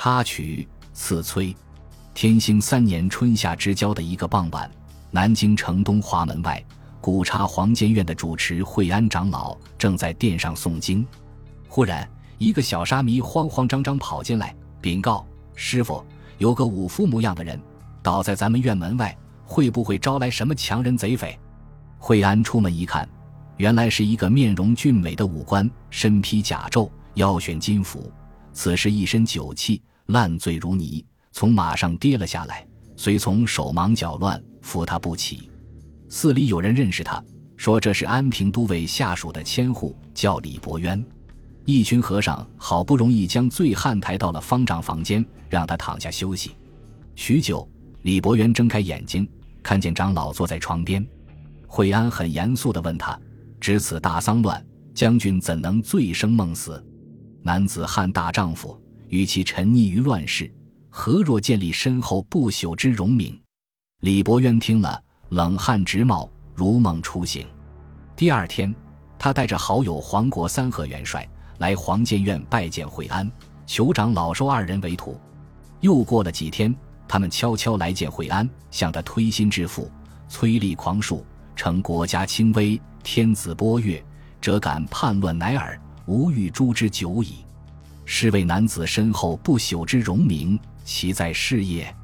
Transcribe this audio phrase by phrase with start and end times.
[0.00, 1.52] 插曲赐崔。
[2.14, 4.70] 天兴三年春夏之交的一个傍晚，
[5.10, 6.64] 南京城东华门外，
[7.00, 11.04] 古刹黄监院的主持惠安长老正在殿上诵经。
[11.66, 12.08] 忽然，
[12.38, 15.26] 一个小沙弥慌慌张张跑进来，禀告
[15.56, 16.04] ：“师傅，
[16.38, 17.60] 有个武夫模样的人
[18.00, 21.36] 倒在咱们院门外，会不会招来什么强人贼匪？”
[21.98, 23.06] 惠安出门一看，
[23.56, 28.12] 原来是一个面容俊美的武官，身披甲胄，腰悬金斧，
[28.52, 31.04] 此时一身酒气，烂醉如泥。
[31.32, 32.66] 从马上跌了下来，
[32.96, 35.48] 随从手忙脚乱扶他不起。
[36.08, 37.22] 寺里有人认识他，
[37.56, 41.02] 说这是安平都尉下属的千户，叫李伯渊。
[41.64, 46.56] 一群和尚好不容易将醉汉抬到了方丈房间，让他躺下休息。
[47.14, 47.68] 许久，
[48.02, 49.28] 李伯渊睁开眼睛，
[49.62, 51.06] 看见长老坐在床边。
[51.66, 53.20] 惠安很严肃地问他
[53.60, 56.82] ：“值此大丧乱，将军怎能醉生梦死？
[57.42, 60.50] 男子汉大丈夫，与其沉溺于乱世。”
[60.90, 63.38] 何若建立深厚不朽之荣名？
[64.00, 67.46] 李伯渊听了，冷汗直冒，如梦初醒。
[68.16, 68.74] 第二天，
[69.18, 73.30] 他带着好友黄国三和元帅来黄建院拜见惠安，
[73.66, 75.20] 酋长老收二人为徒。
[75.80, 76.74] 又过了几天，
[77.06, 79.88] 他们悄悄来见惠安，向他推心置腹，
[80.28, 84.02] 催力狂术，称国家清危，天子波月，
[84.40, 87.44] 辄敢叛乱乃尔，吾欲诛之久矣。
[88.10, 90.58] 是为男子身后不朽之荣名。
[90.82, 91.94] 其在事业，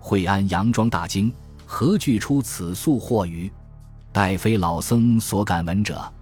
[0.00, 1.32] 惠安佯装大惊，
[1.64, 3.50] 何惧出此诉祸于？
[4.12, 6.12] 待非老僧所敢闻者。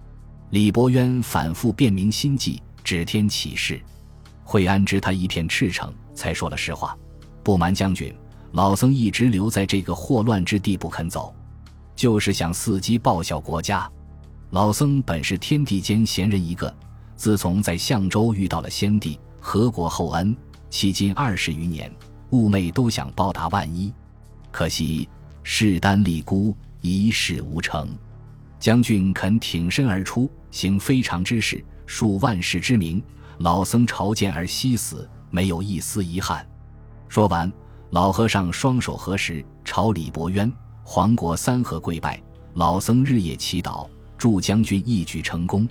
[0.51, 3.81] 李伯渊反复辨明心迹，指天启事。
[4.43, 6.95] 惠安知他一片赤诚，才说了实话。
[7.41, 8.13] 不瞒将军，
[8.51, 11.33] 老僧一直留在这个祸乱之地不肯走，
[11.95, 13.89] 就是想伺机报效国家。
[14.51, 16.71] 老僧本是天地间闲人一个，
[17.15, 20.35] 自从在相州遇到了先帝，何国厚恩。
[20.69, 21.91] 迄今二十余年，
[22.31, 23.93] 寤寐都想报答万一，
[24.51, 25.07] 可惜
[25.43, 27.87] 势单力孤，一事无成。
[28.59, 33.03] 将军肯挺身而出，行非常之事，树万世之名，
[33.37, 36.43] 老僧朝见而惜死，没有一丝遗憾。
[37.07, 37.51] 说完，
[37.91, 40.51] 老和尚双手合十，朝李伯渊、
[40.83, 42.19] 黄国三合跪拜。
[42.55, 43.87] 老僧日夜祈祷，
[44.17, 45.67] 祝将军一举成功。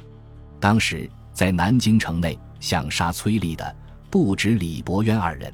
[0.60, 1.10] 当时
[1.42, 3.76] 在南京城内想杀崔丽的。
[4.08, 5.52] 不止李伯渊二人，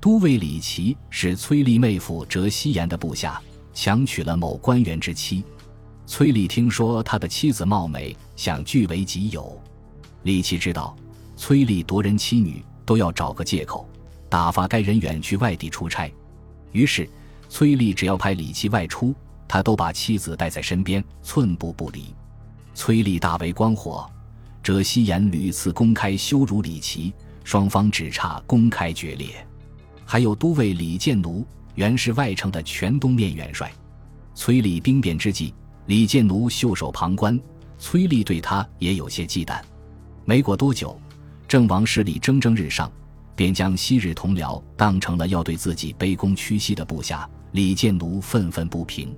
[0.00, 3.38] 都尉李琦是崔丽妹夫折希言的部下，
[3.74, 5.44] 强娶了某官员之妻。
[6.06, 9.60] 崔丽听说他的妻子貌美，想据为己有。
[10.22, 10.96] 李琦知道
[11.36, 13.86] 崔丽夺人妻女都要找个借口，
[14.30, 16.10] 打发该人远去外地出差。
[16.72, 17.06] 于是
[17.50, 19.14] 崔丽只要派李琦外出，
[19.46, 22.06] 他都把妻子带在身边，寸步不离。
[22.72, 24.10] 崔丽大为光火，
[24.62, 27.12] 折希言屡次公开羞辱李琦。
[27.42, 29.44] 双方只差公开决裂，
[30.04, 31.44] 还有都尉李建奴，
[31.74, 33.72] 原是外城的全东面元帅。
[34.34, 35.52] 崔李兵变之际，
[35.86, 37.40] 李建奴袖手旁观，
[37.78, 39.60] 崔丽对他也有些忌惮。
[40.24, 40.96] 没过多久，
[41.48, 42.92] 郑王势力蒸蒸日上，
[43.34, 47.28] 便将昔日同僚当成了要对自己卑躬屈膝的部下。
[47.52, 49.12] 李建奴愤愤不平。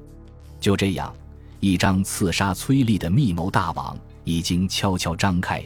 [0.59, 1.13] 就这样，
[1.61, 5.63] 一张刺杀崔丽的密谋大网已经悄悄张开。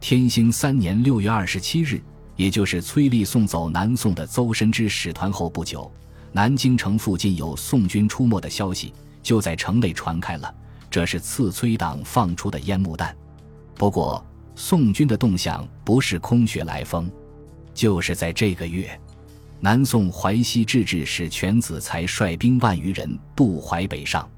[0.00, 2.02] 天兴三年六月二十七日，
[2.36, 5.90] 也就是崔立送走南宋的邹深之使团后不久，
[6.32, 10.54] 南京城附近有宋军出没的消息就在城内传开了。
[10.90, 13.16] 这是刺崔党放出的烟幕弹。
[13.76, 17.10] 不过，宋军的动向不是空穴来风，
[17.72, 18.96] 就是在这个月，
[19.58, 24.28] 南宋淮西制置使全子才率兵万余人渡淮北上，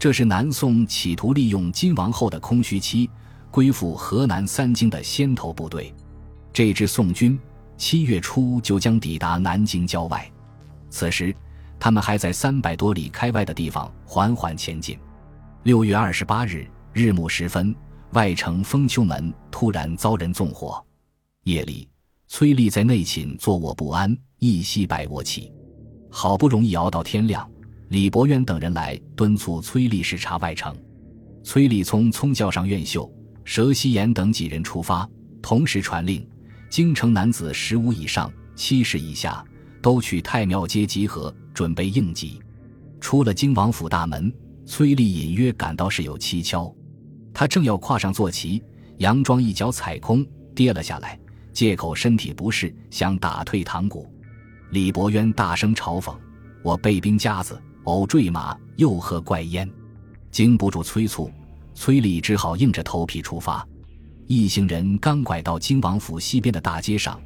[0.00, 3.08] 这是南宋企图利用金王后的空虚期。
[3.50, 5.92] 归附河南三京的先头部队，
[6.52, 7.38] 这支宋军
[7.76, 10.26] 七月初就将抵达南京郊外。
[10.88, 11.34] 此时，
[11.78, 14.96] 他们还在三百多里开外的地方缓缓前进。
[15.64, 17.74] 六月二十八日日暮时分，
[18.12, 20.82] 外城丰丘门突然遭人纵火。
[21.42, 21.88] 夜里，
[22.28, 25.52] 崔丽在内寝坐卧不安，一夕百卧起。
[26.08, 27.50] 好不容易熬到天亮，
[27.90, 30.72] 李伯渊等人来敦促崔丽视察外城。
[31.42, 33.12] 崔丽聪聪叫上院秀。
[33.44, 35.08] 佘希言等几人出发，
[35.42, 36.24] 同时传令：
[36.68, 39.44] 京城男子十五以上、七十以下
[39.82, 42.40] 都去太庙街集合，准备应急。
[43.00, 44.32] 出了京王府大门，
[44.66, 46.72] 崔丽隐约感到事有蹊跷。
[47.34, 48.62] 他正要跨上坐骑，
[48.98, 51.18] 佯装一脚踩空，跌了下来，
[51.52, 54.08] 借口身体不适，想打退堂鼓。
[54.70, 56.16] 李伯渊大声嘲讽
[56.62, 59.68] ：“我备兵夹子，偶坠马，又何怪焉？”
[60.30, 61.30] 经不住催促。
[61.74, 63.66] 崔丽只好硬着头皮出发。
[64.26, 67.20] 一行人刚拐到金王府西边的大街上，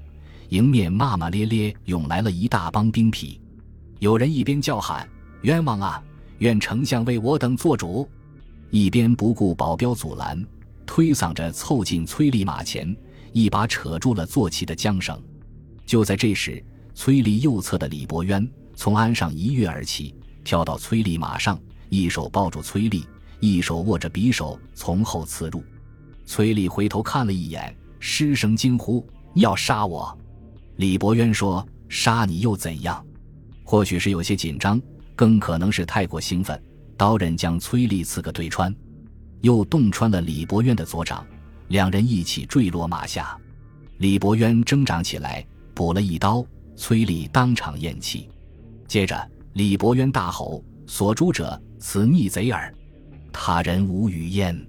[0.51, 3.39] 迎面骂骂咧咧涌来了一大帮兵痞。
[3.99, 5.09] 有人一边叫喊
[5.43, 6.03] “冤枉啊，
[6.39, 8.09] 愿丞相为我等做主”，
[8.71, 10.41] 一边不顾保镖阻拦，
[10.87, 12.97] 推搡着凑近崔丽马前，
[13.33, 15.21] 一把扯住了坐骑的缰绳。
[15.85, 16.65] 就在这时，
[16.95, 20.15] 崔丽右侧的李伯渊从鞍上一跃而起，
[20.45, 21.59] 跳到崔丽马上，
[21.89, 23.05] 一手抱住崔丽，
[23.41, 25.65] 一手握着匕首从后刺入。
[26.27, 29.05] 崔丽回头看了一眼，失声惊呼
[29.35, 30.17] ：“要杀我！”
[30.77, 33.05] 李伯渊说：“杀你又怎样？”
[33.65, 34.81] 或许是有些紧张，
[35.17, 36.63] 更可能是太过兴奋，
[36.97, 38.75] 刀刃将崔丽刺个对穿，
[39.41, 41.27] 又洞穿了李伯渊的左掌，
[41.69, 43.37] 两人一起坠落马下。
[43.99, 46.45] 李伯渊挣扎起来，补了一刀，
[46.77, 48.29] 崔丽当场咽气。
[48.87, 52.75] 接着，李伯渊大吼：“所诛者，此逆贼耳！”
[53.33, 54.61] 他人无语焉。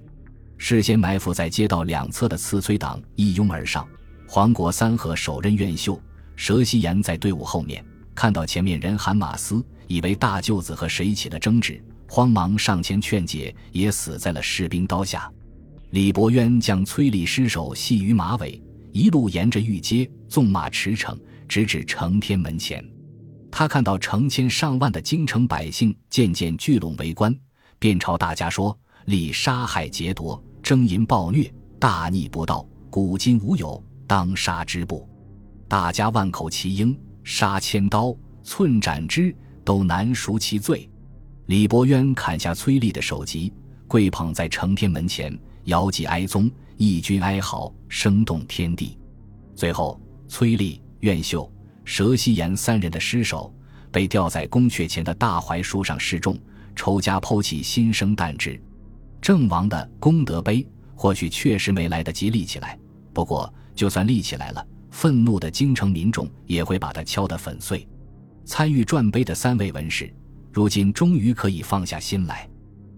[0.58, 3.88] 事先埋伏在街道两侧的刺崔党一拥而上，
[4.28, 6.00] 黄国三和首任院秀
[6.38, 7.84] 佘希言在队伍后面。
[8.14, 15.28] 看到前面人喊马嘶，以为大舅子和谁起了争执，慌忙上前劝解，也死在了士兵刀下。
[15.90, 18.62] 李伯渊将崔丽尸首系于马尾，
[18.92, 21.18] 一路沿着御街纵马驰骋，
[21.48, 22.88] 直至承天门前。
[23.58, 27.34] 他看到成千上万的京城百姓渐渐聚拢围观，
[27.80, 31.50] 便朝大家说：“李杀害劫夺，征淫暴虐，
[31.80, 35.08] 大逆不道，古今无有，当杀之不？”
[35.70, 37.00] 大家万口齐应。
[37.24, 38.14] 杀千刀，
[38.44, 40.90] 寸斩之，都难赎其罪。
[41.46, 43.54] 李伯渊砍下崔丽的首级，
[43.88, 48.98] 跪捧在承天门前，遥祭哀宗，义军哀嚎，声动天地。
[49.56, 49.98] 最后，
[50.28, 51.50] 崔丽、苑秀、
[51.86, 53.54] 佘希言三人的尸首
[53.92, 56.38] 被吊在宫阙前的大槐树上示众，
[56.76, 58.60] 仇家剖起心生弹之。
[59.22, 62.78] 郑王的功德碑或许确实没来得及立起来，
[63.14, 64.66] 不过就算立起来了。
[64.92, 67.86] 愤怒的京城民众也会把它敲得粉碎。
[68.46, 70.12] 参与撰碑的三位文士，
[70.54, 72.48] 如今终于可以放下心来。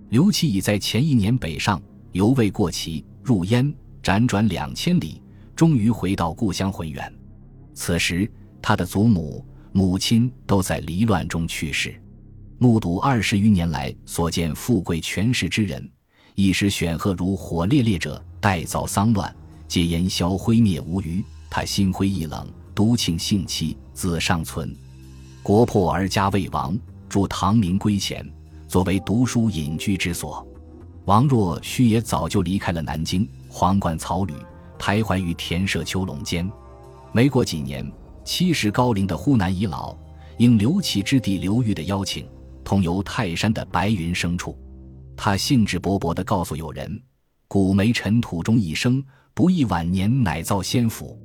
[0.09, 1.81] 刘琦已在前一年北上，
[2.11, 3.73] 犹未过期，入燕，
[4.03, 5.21] 辗转两千里，
[5.55, 7.11] 终于回到故乡浑源。
[7.73, 8.29] 此时，
[8.67, 11.97] 他的祖母、母亲都在离乱中去世。
[12.57, 15.89] 目睹二十余年来所见富贵权势之人，
[16.35, 19.33] 一时选赫如火烈烈者，待遭丧乱，
[19.69, 21.23] 皆烟消灰灭无余。
[21.49, 24.75] 他心灰意冷，独庆性妻，子尚存，
[25.41, 26.77] 国破而家未亡，
[27.07, 28.29] 住唐明归前，
[28.67, 30.45] 作为读书隐居之所。
[31.05, 34.33] 王若虚也早就离开了南京，皇冠草履，
[34.77, 36.51] 徘徊于田舍丘垄间。
[37.13, 37.89] 没过几年，
[38.27, 39.95] 七十高龄的呼南遗老，
[40.37, 42.27] 应刘启之弟刘裕的邀请，
[42.61, 44.59] 同游泰山的白云深处。
[45.15, 47.01] 他兴致勃勃地告诉友人
[47.47, 49.01] ：“古梅尘土中一生，
[49.33, 51.17] 不易晚年乃造仙府。”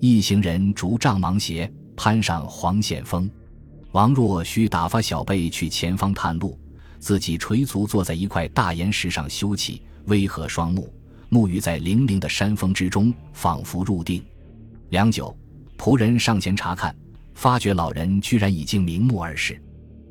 [0.00, 3.30] 一行人逐丈芒鞋，攀上黄险峰。
[3.92, 6.58] 王若需打发小辈去前方探路，
[6.98, 10.92] 自己垂足坐在一块大岩石上休憩，微合双目，
[11.30, 14.20] 沐浴在粼粼的山峰之中，仿佛入定。
[14.88, 15.32] 良久，
[15.80, 16.94] 仆人上前查看，
[17.32, 19.58] 发觉老人居然已经瞑目而逝。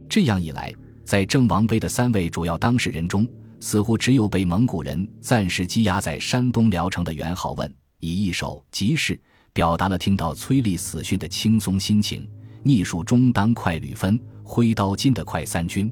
[0.09, 0.73] 这样一来，
[1.05, 3.27] 在郑王碑的三位主要当事人中，
[3.59, 9.17] 似乎只有被蒙古人暂时羁押在山东聊城的元好问，以一首即事。
[9.53, 12.27] 表达了听到崔立死讯的轻松心情。
[12.63, 15.91] 逆数中当快吕分，挥刀金的快三军，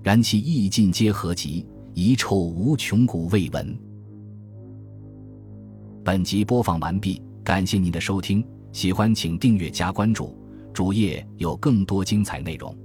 [0.00, 3.76] 然其意尽皆合集，遗臭无穷古未闻。
[6.04, 10.36] 本集播放完毕，感谢您的收听，喜欢请订阅加关注，
[10.72, 12.76] 主页有更多精彩内容。